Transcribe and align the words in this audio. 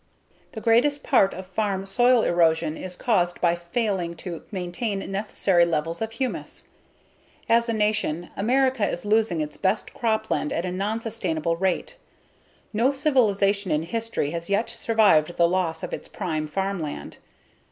The 0.53 0.61
greatest 0.61 1.03
part 1.03 1.31
of 1.35 1.45
farm 1.45 1.85
soil 1.85 2.23
erosion 2.23 2.75
is 2.75 2.95
caused 2.95 3.39
by 3.39 3.53
failing 3.53 4.15
to 4.15 4.41
maintain 4.51 4.97
necessary 5.11 5.63
levels 5.63 6.01
of 6.01 6.13
humus. 6.13 6.65
As 7.47 7.69
a 7.69 7.73
nation, 7.73 8.31
America 8.35 8.89
is 8.89 9.05
losing 9.05 9.41
its 9.41 9.57
best 9.57 9.93
cropland 9.93 10.51
at 10.51 10.65
a 10.65 10.71
nonsustainable 10.71 11.55
rate. 11.55 11.97
No 12.73 12.91
civilization 12.91 13.69
in 13.69 13.83
history 13.83 14.31
has 14.31 14.49
yet 14.49 14.71
survived 14.71 15.37
the 15.37 15.47
loss 15.47 15.83
of 15.83 15.93
its 15.93 16.07
prime 16.07 16.47
farmland. 16.47 17.17